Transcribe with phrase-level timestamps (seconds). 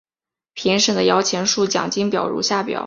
[0.55, 2.79] 评审的摇钱树奖金表如下表。